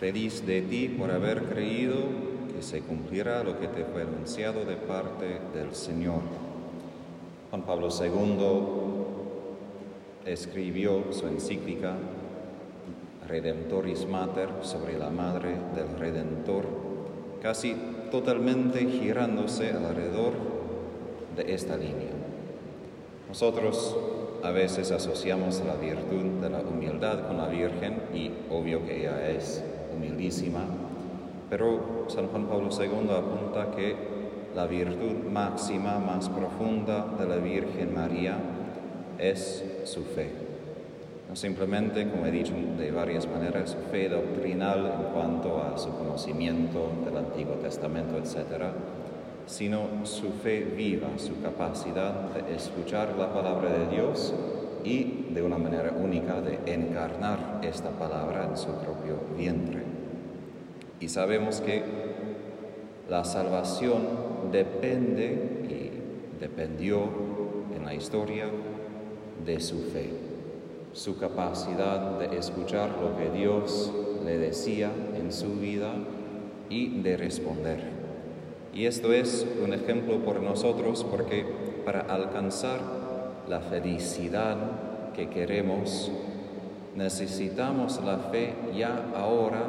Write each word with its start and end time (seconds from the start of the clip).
Feliz 0.00 0.46
de 0.46 0.62
ti 0.62 0.88
por 0.88 1.10
haber 1.10 1.42
creído 1.42 1.96
que 2.56 2.62
se 2.62 2.80
cumplirá 2.80 3.44
lo 3.44 3.60
que 3.60 3.68
te 3.68 3.84
fue 3.84 4.00
anunciado 4.00 4.64
de 4.64 4.76
parte 4.76 5.40
del 5.52 5.74
Señor. 5.74 6.22
Juan 7.50 7.62
Pablo 7.66 7.88
II 7.90 8.38
escribió 10.24 11.12
su 11.12 11.26
encíclica 11.26 11.96
Redemptoris 13.28 14.08
Mater 14.08 14.48
sobre 14.62 14.98
la 14.98 15.10
Madre 15.10 15.50
del 15.74 15.94
Redentor, 15.98 16.64
casi 17.42 17.76
totalmente 18.10 18.86
girándose 18.86 19.70
alrededor 19.72 20.32
de 21.36 21.52
esta 21.52 21.76
línea. 21.76 22.14
Nosotros 23.28 23.94
a 24.42 24.50
veces 24.50 24.92
asociamos 24.92 25.62
la 25.66 25.74
virtud 25.74 26.40
de 26.40 26.48
la 26.48 26.60
humildad 26.60 27.26
con 27.26 27.36
la 27.36 27.48
Virgen 27.48 28.00
y 28.14 28.30
obvio 28.50 28.86
que 28.86 29.00
ella 29.00 29.28
es 29.28 29.62
humildísima, 29.94 30.64
pero 31.48 32.06
San 32.08 32.28
Juan 32.28 32.46
Pablo 32.46 32.68
II 32.70 33.10
apunta 33.10 33.70
que 33.74 33.96
la 34.54 34.66
virtud 34.66 35.30
máxima, 35.30 35.98
más 35.98 36.28
profunda 36.28 37.06
de 37.18 37.26
la 37.26 37.36
Virgen 37.36 37.94
María 37.94 38.36
es 39.18 39.64
su 39.84 40.02
fe. 40.02 40.30
No 41.28 41.36
simplemente, 41.36 42.08
como 42.10 42.26
he 42.26 42.32
dicho 42.32 42.52
de 42.76 42.90
varias 42.90 43.28
maneras, 43.28 43.76
fe 43.92 44.08
doctrinal 44.08 44.86
en 44.86 45.12
cuanto 45.12 45.62
a 45.62 45.78
su 45.78 45.90
conocimiento 45.90 46.90
del 47.04 47.16
Antiguo 47.16 47.54
Testamento, 47.54 48.16
etc., 48.16 48.72
sino 49.46 50.04
su 50.04 50.30
fe 50.42 50.64
viva, 50.64 51.08
su 51.16 51.40
capacidad 51.40 52.30
de 52.34 52.54
escuchar 52.54 53.16
la 53.16 53.32
palabra 53.32 53.70
de 53.70 53.86
Dios 53.94 54.34
y 54.84 55.09
de 55.34 55.42
una 55.42 55.58
manera 55.58 55.92
única 55.92 56.40
de 56.40 56.58
encarnar 56.66 57.60
esta 57.62 57.90
palabra 57.90 58.46
en 58.50 58.56
su 58.56 58.68
propio 58.68 59.16
vientre. 59.36 59.82
Y 61.00 61.08
sabemos 61.08 61.60
que 61.60 61.82
la 63.08 63.24
salvación 63.24 64.50
depende 64.52 65.64
y 65.68 66.40
dependió 66.40 67.04
en 67.76 67.84
la 67.84 67.94
historia 67.94 68.46
de 69.44 69.60
su 69.60 69.78
fe, 69.90 70.10
su 70.92 71.18
capacidad 71.18 72.18
de 72.18 72.36
escuchar 72.36 72.90
lo 73.00 73.16
que 73.16 73.30
Dios 73.30 73.92
le 74.24 74.38
decía 74.38 74.90
en 75.16 75.32
su 75.32 75.54
vida 75.54 75.92
y 76.68 77.00
de 77.02 77.16
responder. 77.16 77.80
Y 78.74 78.86
esto 78.86 79.12
es 79.12 79.46
un 79.64 79.72
ejemplo 79.72 80.18
por 80.18 80.40
nosotros 80.40 81.04
porque 81.04 81.44
para 81.84 82.00
alcanzar 82.00 82.80
la 83.48 83.60
felicidad 83.60 84.56
que 85.14 85.28
queremos, 85.28 86.10
necesitamos 86.96 88.00
la 88.04 88.18
fe 88.18 88.54
ya 88.76 89.10
ahora 89.16 89.62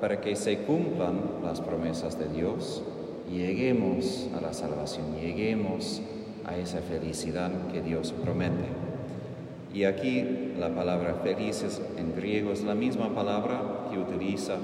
para 0.00 0.20
que 0.20 0.36
se 0.36 0.58
cumplan 0.58 1.20
las 1.42 1.60
promesas 1.60 2.18
de 2.18 2.28
Dios, 2.28 2.82
lleguemos 3.30 4.28
a 4.36 4.40
la 4.40 4.52
salvación, 4.52 5.16
lleguemos 5.20 6.02
a 6.44 6.56
esa 6.56 6.80
felicidad 6.80 7.50
que 7.72 7.80
Dios 7.80 8.12
promete. 8.12 8.64
Y 9.72 9.84
aquí 9.84 10.52
la 10.58 10.68
palabra 10.74 11.20
felices 11.22 11.80
en 11.96 12.14
griego 12.14 12.52
es 12.52 12.62
la 12.62 12.74
misma 12.74 13.14
palabra 13.14 13.88
que 13.90 13.98
utiliza 13.98 14.56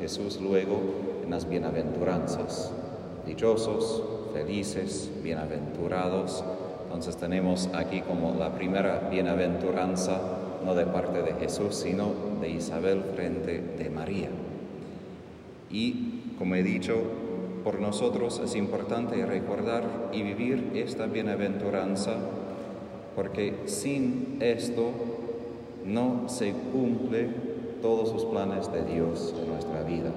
Jesús 0.00 0.40
luego 0.40 0.80
en 1.24 1.30
las 1.30 1.48
bienaventuranzas. 1.48 2.72
Dichosos, 3.26 4.02
felices, 4.34 5.10
bienaventurados. 5.22 6.44
Entonces 6.90 7.16
tenemos 7.16 7.70
aquí 7.72 8.00
como 8.00 8.34
la 8.36 8.50
primera 8.50 9.08
bienaventuranza, 9.08 10.20
no 10.64 10.74
de 10.74 10.86
parte 10.86 11.22
de 11.22 11.34
Jesús, 11.34 11.76
sino 11.76 12.12
de 12.40 12.50
Isabel 12.50 13.04
frente 13.14 13.60
de 13.78 13.90
María. 13.90 14.28
Y 15.70 16.34
como 16.36 16.56
he 16.56 16.64
dicho, 16.64 16.96
por 17.62 17.80
nosotros 17.80 18.40
es 18.44 18.56
importante 18.56 19.24
recordar 19.24 19.84
y 20.12 20.22
vivir 20.22 20.72
esta 20.74 21.06
bienaventuranza 21.06 22.16
porque 23.14 23.54
sin 23.66 24.38
esto 24.40 24.90
no 25.86 26.28
se 26.28 26.52
cumple 26.72 27.28
todos 27.82 28.12
los 28.12 28.24
planes 28.24 28.72
de 28.72 28.82
Dios 28.84 29.32
en 29.40 29.48
nuestra 29.48 29.84
vida. 29.84 30.10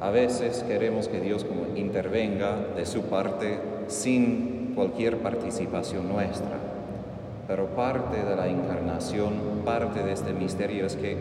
A 0.00 0.10
veces 0.10 0.64
queremos 0.68 1.08
que 1.08 1.20
Dios 1.20 1.44
como 1.44 1.76
intervenga 1.76 2.58
de 2.76 2.86
su 2.86 3.02
parte 3.02 3.58
sin 3.88 4.51
cualquier 4.74 5.18
participación 5.18 6.08
nuestra, 6.08 6.58
pero 7.46 7.66
parte 7.68 8.22
de 8.22 8.36
la 8.36 8.48
encarnación, 8.48 9.62
parte 9.64 10.02
de 10.02 10.12
este 10.12 10.32
misterio 10.32 10.86
es 10.86 10.96
que 10.96 11.16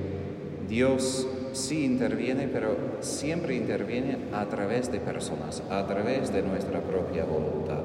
Dios 0.67 1.28
sí 1.53 1.84
interviene, 1.84 2.47
pero 2.47 2.75
siempre 3.01 3.56
interviene 3.56 4.17
a 4.34 4.45
través 4.45 4.91
de 4.91 5.00
personas, 5.00 5.62
a 5.69 5.85
través 5.85 6.31
de 6.31 6.41
nuestra 6.41 6.79
propia 6.79 7.25
voluntad. 7.25 7.81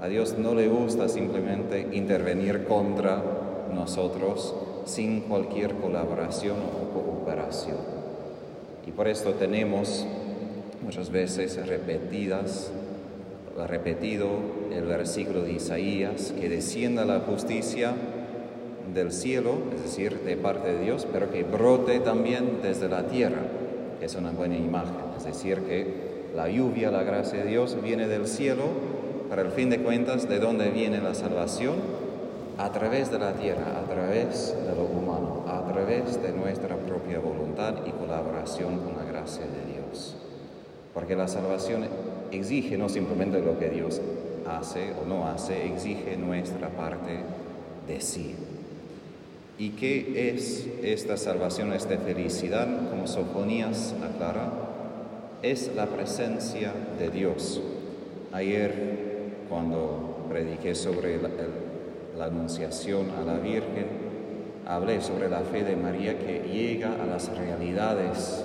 A 0.00 0.08
Dios 0.08 0.36
no 0.38 0.54
le 0.54 0.68
gusta 0.68 1.08
simplemente 1.08 1.88
intervenir 1.92 2.64
contra 2.64 3.22
nosotros 3.72 4.54
sin 4.84 5.22
cualquier 5.22 5.74
colaboración 5.74 6.56
o 6.58 6.92
cooperación. 6.92 7.78
Y 8.86 8.92
por 8.92 9.08
esto 9.08 9.32
tenemos 9.32 10.06
muchas 10.82 11.10
veces 11.10 11.66
repetidas, 11.66 12.70
repetido 13.66 14.28
el 14.72 14.84
versículo 14.84 15.42
de 15.42 15.52
Isaías, 15.52 16.34
que 16.38 16.48
descienda 16.48 17.04
la 17.04 17.20
justicia 17.20 17.94
del 18.92 19.12
cielo, 19.12 19.52
es 19.74 19.82
decir, 19.82 20.20
de 20.20 20.36
parte 20.36 20.72
de 20.72 20.84
Dios, 20.84 21.06
pero 21.10 21.30
que 21.30 21.42
brote 21.42 22.00
también 22.00 22.60
desde 22.62 22.88
la 22.88 23.06
tierra, 23.06 23.42
es 24.00 24.14
una 24.14 24.30
buena 24.30 24.56
imagen, 24.56 24.94
es 25.16 25.24
decir, 25.24 25.60
que 25.60 26.16
la 26.34 26.48
lluvia, 26.48 26.90
la 26.90 27.02
gracia 27.02 27.42
de 27.42 27.48
Dios 27.48 27.76
viene 27.82 28.08
del 28.08 28.26
cielo, 28.26 28.64
para 29.28 29.42
el 29.42 29.50
fin 29.50 29.70
de 29.70 29.80
cuentas, 29.80 30.28
¿de 30.28 30.38
dónde 30.38 30.70
viene 30.70 31.00
la 31.00 31.14
salvación? 31.14 31.74
A 32.58 32.70
través 32.72 33.10
de 33.10 33.18
la 33.18 33.32
tierra, 33.32 33.80
a 33.82 33.92
través 33.92 34.54
de 34.66 34.74
lo 34.74 34.84
humano, 34.84 35.44
a 35.48 35.66
través 35.70 36.22
de 36.22 36.32
nuestra 36.32 36.76
propia 36.76 37.18
voluntad 37.18 37.74
y 37.86 37.90
colaboración 37.90 38.78
con 38.78 38.96
la 38.96 39.04
gracia 39.04 39.44
de 39.44 39.72
Dios. 39.74 40.16
Porque 40.94 41.16
la 41.16 41.28
salvación 41.28 41.84
exige 42.32 42.76
no 42.76 42.88
simplemente 42.88 43.40
lo 43.40 43.58
que 43.58 43.70
Dios 43.70 44.00
hace 44.48 44.92
o 44.92 45.06
no 45.06 45.26
hace, 45.26 45.66
exige 45.66 46.16
nuestra 46.16 46.68
parte 46.68 47.20
de 47.86 48.00
sí. 48.00 48.34
¿Y 49.58 49.70
qué 49.70 50.30
es 50.30 50.66
esta 50.82 51.16
salvación, 51.16 51.72
esta 51.72 51.96
felicidad? 51.96 52.68
Como 52.90 53.06
Sofonías 53.06 53.94
aclara, 54.02 54.52
es 55.42 55.70
la 55.74 55.86
presencia 55.86 56.72
de 56.98 57.10
Dios. 57.10 57.62
Ayer, 58.32 58.74
cuando 59.48 60.26
prediqué 60.28 60.74
sobre 60.74 61.20
la, 61.20 61.30
la 62.18 62.26
anunciación 62.26 63.10
a 63.10 63.22
la 63.22 63.38
Virgen, 63.38 63.86
hablé 64.66 65.00
sobre 65.00 65.28
la 65.28 65.40
fe 65.40 65.64
de 65.64 65.76
María 65.76 66.18
que 66.18 66.40
llega 66.52 67.02
a 67.02 67.06
las 67.06 67.34
realidades 67.36 68.44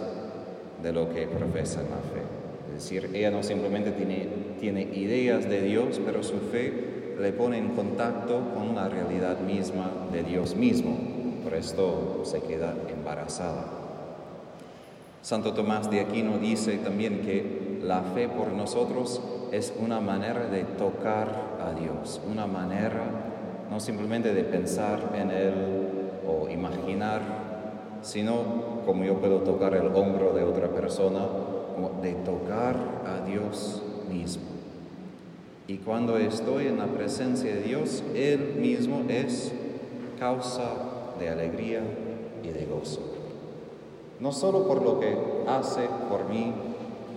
de 0.82 0.94
lo 0.94 1.14
que 1.14 1.28
profesa 1.28 1.82
la 1.82 1.98
fe. 2.14 2.41
Es 2.76 2.84
decir, 2.84 3.10
ella 3.14 3.32
no 3.32 3.44
simplemente 3.44 3.92
tiene, 3.92 4.28
tiene 4.60 4.82
ideas 4.82 5.50
de 5.50 5.62
Dios, 5.62 6.00
pero 6.06 6.24
su 6.24 6.38
fe 6.52 7.16
le 7.20 7.32
pone 7.34 7.58
en 7.58 7.70
contacto 7.70 8.42
con 8.56 8.76
la 8.76 8.90
realidad 8.90 9.40
misma 9.40 9.92
de 10.12 10.24
Dios 10.24 10.56
mismo. 10.56 10.98
Por 11.44 11.54
esto 11.54 12.22
se 12.24 12.42
queda 12.42 12.76
embarazada. 12.90 13.66
Santo 15.22 15.54
Tomás 15.54 15.92
de 15.92 16.00
Aquino 16.00 16.40
dice 16.40 16.78
también 16.78 17.22
que 17.22 17.80
la 17.84 18.02
fe 18.02 18.28
por 18.28 18.54
nosotros 18.54 19.22
es 19.52 19.74
una 19.80 20.00
manera 20.00 20.48
de 20.48 20.64
tocar 20.64 21.58
a 21.60 21.80
Dios, 21.80 22.22
una 22.30 22.48
manera 22.48 23.04
no 23.70 23.80
simplemente 23.80 24.34
de 24.34 24.44
pensar 24.44 25.14
en 25.16 25.32
Él 25.32 25.54
o 26.28 26.50
imaginar, 26.50 27.22
sino 28.02 28.82
como 28.86 29.04
yo 29.04 29.16
puedo 29.16 29.42
tocar 29.42 29.76
el 29.76 29.88
hombro 29.96 30.34
de 30.34 30.44
otra 30.44 30.70
persona, 30.70 31.22
de 32.02 32.14
tocar 32.14 32.76
a 33.06 33.26
Dios 33.26 33.82
mismo. 34.12 34.44
Y 35.68 35.78
cuando 35.78 36.18
estoy 36.18 36.68
en 36.68 36.78
la 36.80 36.88
presencia 36.88 37.54
de 37.54 37.62
Dios, 37.62 38.04
Él 38.14 38.56
mismo 38.60 39.04
es 39.08 39.52
causa 40.20 40.74
de 41.20 41.30
alegría 41.30 41.82
y 42.44 42.50
de 42.50 42.66
gozo. 42.66 43.02
No 44.20 44.32
solo 44.32 44.68
por 44.68 44.82
lo 44.82 45.00
que 45.00 45.16
hace 45.48 45.88
por 46.10 46.30
mí, 46.30 46.54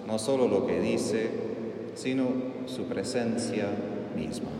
no 0.07 0.19
solo 0.19 0.49
lo 0.49 0.67
que 0.67 0.81
dice, 0.81 1.31
sino 1.95 2.27
su 2.67 2.85
presencia 2.85 3.67
misma. 4.17 4.51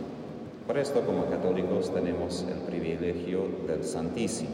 Por 0.67 0.77
esto 0.77 1.05
como 1.05 1.25
católicos 1.25 1.93
tenemos 1.93 2.43
el 2.49 2.59
privilegio 2.59 3.47
del 3.67 3.83
Santísimo. 3.83 4.49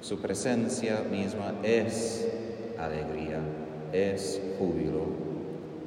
Su 0.00 0.18
presencia 0.18 1.04
misma 1.10 1.54
es 1.62 2.28
alegría, 2.78 3.40
es 3.92 4.40
júbilo. 4.58 5.30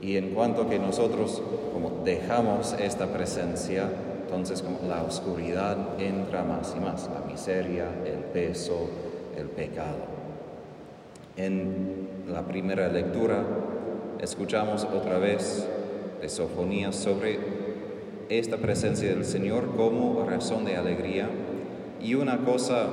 Y 0.01 0.17
en 0.17 0.33
cuanto 0.33 0.69
que 0.69 0.79
nosotros 0.79 1.41
como 1.73 2.03
dejamos 2.03 2.75
esta 2.79 3.07
presencia, 3.07 3.89
entonces 4.23 4.61
como 4.61 4.79
la 4.87 5.03
oscuridad 5.03 5.77
entra 5.99 6.43
más 6.43 6.75
y 6.77 6.79
más, 6.79 7.09
la 7.13 7.21
miseria, 7.25 7.85
el 8.05 8.19
peso, 8.19 8.89
el 9.37 9.47
pecado. 9.47 10.13
En 11.37 12.09
la 12.27 12.43
primera 12.43 12.89
lectura 12.89 13.43
escuchamos 14.19 14.85
otra 14.85 15.17
vez 15.17 15.67
de 16.21 16.29
Sofonías 16.29 16.95
sobre 16.95 17.39
esta 18.29 18.57
presencia 18.57 19.09
del 19.09 19.25
Señor 19.25 19.75
como 19.75 20.25
razón 20.29 20.65
de 20.65 20.77
alegría 20.77 21.29
y 22.01 22.15
una 22.15 22.37
cosa 22.39 22.87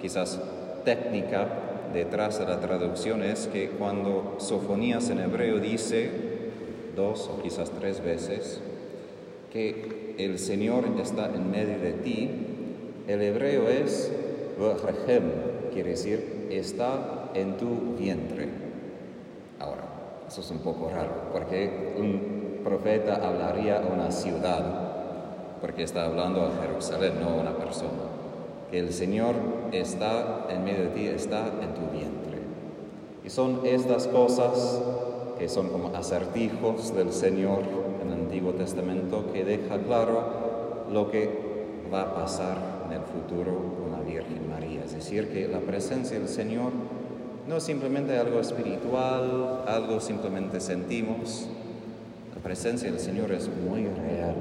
quizás 0.00 0.40
técnica 0.84 1.48
detrás 1.92 2.38
de 2.38 2.46
la 2.46 2.60
traducción 2.60 3.22
es 3.22 3.46
que 3.46 3.70
cuando 3.70 4.36
Sofonías 4.38 5.10
en 5.10 5.20
hebreo 5.20 5.58
dice 5.58 6.10
dos 6.96 7.28
o 7.28 7.42
quizás 7.42 7.70
tres 7.70 8.02
veces 8.02 8.60
que 9.52 10.14
el 10.18 10.38
Señor 10.38 10.84
está 11.00 11.26
en 11.26 11.50
medio 11.50 11.78
de 11.78 11.92
ti, 11.92 12.30
el 13.08 13.22
hebreo 13.22 13.68
es 13.68 14.12
quiere 15.72 15.90
decir 15.90 16.48
está 16.50 17.30
en 17.34 17.56
tu 17.56 17.96
vientre. 17.98 18.48
Ahora, 19.58 19.84
eso 20.28 20.40
es 20.40 20.50
un 20.50 20.58
poco 20.58 20.90
raro, 20.90 21.30
porque 21.32 21.94
un 21.96 22.60
profeta 22.64 23.26
hablaría 23.26 23.78
a 23.78 23.86
una 23.86 24.10
ciudad, 24.10 25.58
porque 25.60 25.84
está 25.84 26.04
hablando 26.04 26.42
a 26.42 26.62
Jerusalén, 26.62 27.14
no 27.20 27.30
a 27.30 27.34
una 27.34 27.56
persona. 27.56 28.19
Que 28.70 28.78
el 28.78 28.92
Señor 28.92 29.34
está 29.72 30.46
en 30.48 30.64
medio 30.64 30.84
de 30.84 30.90
ti, 30.90 31.06
está 31.06 31.46
en 31.46 31.74
tu 31.74 31.90
vientre. 31.92 32.38
Y 33.24 33.30
son 33.30 33.60
estas 33.64 34.06
cosas 34.06 34.80
que 35.38 35.48
son 35.48 35.68
como 35.70 35.88
acertijos 35.96 36.94
del 36.94 37.12
Señor 37.12 37.60
en 38.02 38.12
el 38.12 38.20
Antiguo 38.24 38.52
Testamento 38.52 39.32
que 39.32 39.44
deja 39.44 39.78
claro 39.78 40.86
lo 40.92 41.10
que 41.10 41.30
va 41.92 42.02
a 42.02 42.14
pasar 42.14 42.58
en 42.86 42.92
el 42.92 43.02
futuro 43.02 43.52
con 43.80 43.92
la 43.92 44.00
Virgen 44.00 44.48
María. 44.48 44.84
Es 44.84 44.94
decir, 44.94 45.28
que 45.28 45.48
la 45.48 45.60
presencia 45.60 46.18
del 46.18 46.28
Señor 46.28 46.72
no 47.48 47.56
es 47.56 47.62
simplemente 47.62 48.16
algo 48.16 48.38
espiritual, 48.40 49.64
algo 49.66 50.00
simplemente 50.00 50.60
sentimos. 50.60 51.48
La 52.34 52.42
presencia 52.42 52.90
del 52.90 53.00
Señor 53.00 53.32
es 53.32 53.48
muy 53.48 53.86
real, 53.86 54.36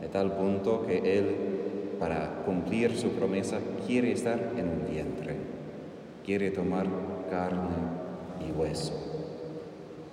de 0.00 0.08
tal 0.08 0.32
punto 0.32 0.84
que 0.86 1.18
Él, 1.18 1.59
para 2.00 2.42
cumplir 2.46 2.96
su 2.96 3.10
promesa, 3.10 3.58
quiere 3.86 4.12
estar 4.12 4.54
en 4.56 4.68
un 4.68 4.90
vientre, 4.90 5.36
quiere 6.24 6.50
tomar 6.50 6.86
carne 7.30 7.76
y 8.40 8.50
hueso. 8.58 8.94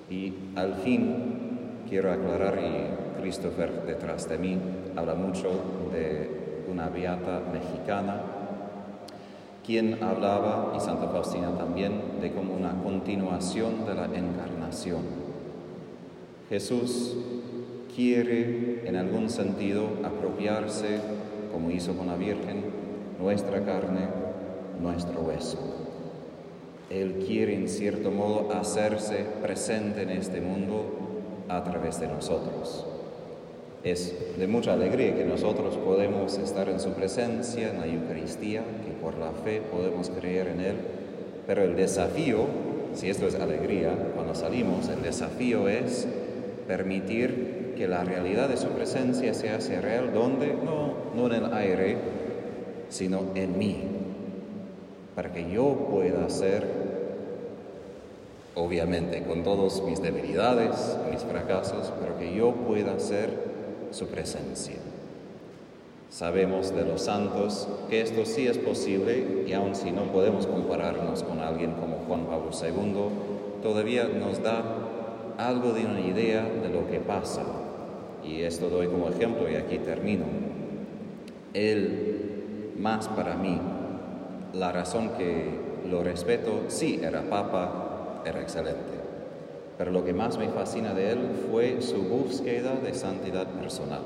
Y 0.10 0.34
al 0.56 0.76
fin, 0.76 1.86
quiero 1.90 2.12
aclarar, 2.12 2.60
y 2.60 3.22
Christopher 3.22 3.84
detrás 3.86 4.28
de 4.28 4.38
mí 4.38 4.60
habla 4.98 5.16
mucho 5.16 5.50
de 5.94 6.66
una 6.70 6.90
beata 6.90 7.42
mexicana, 7.54 8.22
quien 9.66 10.04
hablaba, 10.04 10.74
y 10.76 10.80
Santa 10.82 11.08
Faustina 11.08 11.58
también, 11.58 12.20
de 12.22 12.34
como 12.34 12.54
una 12.54 12.74
continuación 12.84 13.86
de 13.86 13.96
la 13.96 14.06
encarnación. 14.06 15.02
Jesús 16.50 17.18
quiere 17.94 18.88
en 18.88 18.96
algún 18.96 19.30
sentido 19.30 19.90
apropiarse, 20.04 21.00
como 21.58 21.72
hizo 21.72 21.98
con 21.98 22.06
la 22.06 22.16
Virgen, 22.16 22.66
nuestra 23.20 23.66
carne, 23.66 24.02
nuestro 24.80 25.22
hueso. 25.22 25.58
Él 26.92 27.24
quiere 27.26 27.56
en 27.56 27.68
cierto 27.68 28.12
modo 28.12 28.54
hacerse 28.54 29.26
presente 29.42 30.04
en 30.04 30.12
este 30.12 30.40
mundo 30.40 30.86
a 31.50 31.64
través 31.64 32.00
de 32.00 32.10
nosotros. 32.10 32.86
Es 33.84 34.38
de 34.38 34.46
mucha 34.46 34.74
alegría 34.74 35.16
que 35.16 35.26
nosotros 35.26 35.78
podemos 35.78 36.38
estar 36.38 36.70
en 36.70 36.80
su 36.80 36.92
presencia, 36.92 37.72
en 37.72 37.80
la 37.80 37.88
Eucaristía, 37.88 38.62
que 38.86 38.92
por 38.92 39.18
la 39.18 39.32
fe 39.32 39.60
podemos 39.60 40.12
creer 40.12 40.50
en 40.50 40.60
Él, 40.60 40.76
pero 41.48 41.64
el 41.64 41.76
desafío, 41.76 42.46
si 42.94 43.10
esto 43.10 43.26
es 43.26 43.34
alegría, 43.34 44.12
cuando 44.14 44.36
salimos, 44.36 44.90
el 44.90 45.02
desafío 45.02 45.68
es 45.68 46.08
permitir 46.68 47.47
que 47.78 47.88
la 47.88 48.04
realidad 48.04 48.50
de 48.50 48.58
su 48.58 48.70
presencia 48.70 49.34
se 49.34 49.52
hace 49.52 49.80
real, 49.80 50.12
donde 50.14 50.54
no, 50.54 50.94
no 51.16 51.28
en 51.28 51.44
el 51.44 51.54
aire, 51.54 51.98
sino 52.90 53.22
en 53.36 53.58
mí, 53.58 53.84
para 55.16 55.32
que 55.32 55.50
yo 55.50 55.88
pueda 55.92 56.28
ser, 56.30 56.66
obviamente 58.56 59.24
con 59.24 59.44
todos 59.44 59.84
mis 59.84 60.02
debilidades, 60.02 60.98
mis 61.12 61.22
fracasos, 61.22 61.94
pero 62.02 62.18
que 62.18 62.36
yo 62.36 62.52
pueda 62.52 63.00
ser 63.00 63.30
su 63.92 64.08
presencia. 64.08 64.76
Sabemos 66.10 66.74
de 66.74 66.84
los 66.84 67.02
santos 67.02 67.68
que 67.90 68.02
esto 68.02 68.26
sí 68.26 68.48
es 68.48 68.58
posible 68.58 69.44
y 69.46 69.54
aun 69.54 69.76
si 69.76 69.92
no 69.92 70.04
podemos 70.04 70.48
compararnos 70.48 71.22
con 71.22 71.42
alguien 71.42 71.74
como 71.74 71.98
Juan 72.08 72.26
Pablo 72.26 72.50
II, 72.52 73.62
todavía 73.62 74.06
nos 74.06 74.42
da 74.42 74.64
algo 75.38 75.74
de 75.74 75.86
una 75.86 76.02
idea 76.02 76.44
de 76.44 76.70
lo 76.70 76.88
que 76.88 77.00
pasa. 77.00 77.44
Y 78.28 78.42
esto 78.42 78.70
doy 78.70 78.88
como 78.88 79.10
ejemplo 79.10 79.50
y 79.50 79.56
aquí 79.56 79.78
termino. 79.80 80.26
Él, 81.54 82.74
más 82.78 83.08
para 83.08 83.36
mí, 83.36 83.60
la 84.54 84.72
razón 84.72 85.12
que 85.18 85.50
lo 85.90 86.04
respeto, 86.04 86.66
sí, 86.68 87.00
era 87.02 87.22
papa, 87.30 88.22
era 88.26 88.42
excelente 88.42 88.98
pero 89.78 89.92
lo 89.92 90.04
que 90.04 90.14
más 90.14 90.38
me 90.38 90.50
fascina 90.50 90.94
de 90.94 91.12
él 91.12 91.20
fue 91.52 91.82
su 91.82 92.02
búsqueda 92.04 92.74
de 92.76 92.94
santidad 92.94 93.48
personal. 93.48 94.02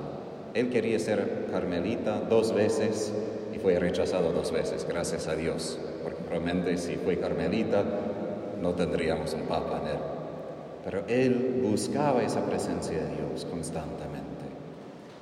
Él 0.54 0.70
quería 0.70 1.00
ser 1.00 1.48
carmelita 1.50 2.20
dos 2.30 2.54
veces 2.54 3.14
y 3.56 3.60
fue 3.60 3.80
rechazado 3.80 4.34
dos 4.34 4.52
veces, 4.52 4.86
gracias 4.88 5.28
a 5.28 5.36
Dios, 5.36 5.80
porque 6.04 6.22
probablemente 6.24 6.78
si 6.78 6.96
fue 6.96 7.18
carmelita 7.18 7.84
no 8.62 8.74
tendríamos 8.74 9.34
un 9.34 9.44
papa 9.44 9.80
en 9.82 9.88
él. 9.92 10.21
Pero 10.84 11.04
él 11.08 11.62
buscaba 11.64 12.24
esa 12.24 12.46
presencia 12.46 12.98
de 12.98 13.16
Dios 13.16 13.46
constantemente. 13.46 14.22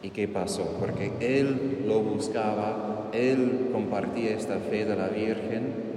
¿Y 0.01 0.11
qué 0.11 0.27
pasó? 0.27 0.63
Porque 0.79 1.11
él 1.19 1.83
lo 1.85 2.01
buscaba, 2.01 3.09
él 3.11 3.69
compartía 3.73 4.31
esta 4.31 4.57
fe 4.59 4.85
de 4.85 4.95
la 4.95 5.09
Virgen 5.09 5.89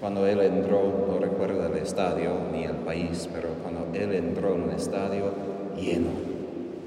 cuando 0.00 0.26
él 0.26 0.40
entró, 0.40 1.06
no 1.08 1.18
recuerdo 1.18 1.66
el 1.66 1.78
estadio 1.78 2.32
ni 2.52 2.64
el 2.64 2.76
país, 2.76 3.28
pero 3.32 3.48
cuando 3.62 3.86
él 3.94 4.14
entró 4.14 4.54
en 4.54 4.62
un 4.64 4.70
estadio 4.70 5.32
lleno 5.76 6.10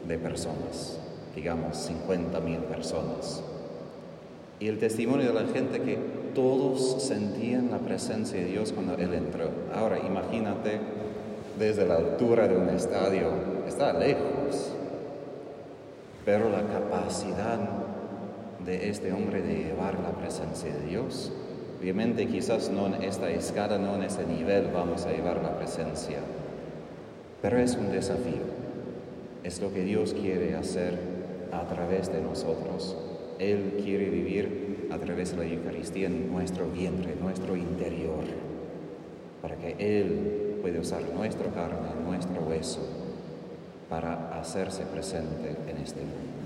de 0.08 0.18
personas, 0.18 1.00
digamos 1.36 1.78
50 1.78 2.40
mil 2.42 2.60
personas. 2.60 3.44
Y 4.60 4.68
el 4.68 4.78
testimonio 4.78 5.34
de 5.34 5.44
la 5.46 5.48
gente 5.52 5.82
que 5.82 5.98
todos 6.36 7.02
sentían 7.02 7.72
la 7.72 7.80
presencia 7.80 8.40
de 8.40 8.46
Dios 8.46 8.74
cuando 8.74 8.96
él 8.96 9.14
entró. 9.14 9.50
Ahora 9.74 10.00
imagínate 10.00 10.80
desde 11.60 11.86
la 11.86 11.98
altura 11.98 12.48
de 12.48 12.58
un 12.58 12.70
estadio, 12.70 13.30
está 13.68 13.94
lejos, 13.94 14.72
pero 16.26 16.50
la 16.50 16.64
capacidad 16.64 17.60
de 18.66 18.90
este 18.90 19.14
hombre 19.14 19.42
de 19.42 19.66
llevar 19.66 20.00
la 20.00 20.12
presencia 20.12 20.74
de 20.74 20.88
Dios 20.88 21.32
Obviamente 21.80 22.28
quizás 22.28 22.70
no 22.70 22.88
en 22.88 23.04
esta 23.04 23.32
escala, 23.32 23.78
no 23.78 23.96
en 23.96 24.04
ese 24.04 24.26
nivel 24.26 24.68
vamos 24.74 25.06
a 25.06 25.14
llevar 25.14 25.42
la 25.42 25.58
presencia, 25.58 26.18
pero 27.42 27.58
es 27.58 27.76
un 27.78 27.90
desafío. 27.90 28.60
Es 29.46 29.62
lo 29.62 29.74
que 29.74 29.86
Dios 29.86 30.14
quiere 30.14 30.56
hacer 30.56 31.00
a 31.54 31.66
través 31.68 32.12
de 32.12 32.22
nosotros. 32.22 32.98
Él 33.40 33.80
quiere 33.82 34.10
vivir 34.10 34.90
a 34.92 34.98
través 34.98 35.32
de 35.32 35.38
la 35.38 35.46
Eucaristía 35.46 36.08
en 36.08 36.30
nuestro 36.30 36.68
vientre, 36.70 37.14
en 37.14 37.22
nuestro 37.22 37.56
interior, 37.56 38.26
para 39.42 39.56
que 39.56 39.76
Él 39.80 40.49
pueda 40.62 40.80
usar 40.80 41.02
nuestra 41.14 41.48
carne, 41.52 41.90
nuestro 42.06 42.42
hueso, 42.42 42.82
para 43.90 44.40
hacerse 44.40 44.84
presente 44.84 45.56
en 45.68 45.78
este 45.78 46.02
mundo. 46.02 46.39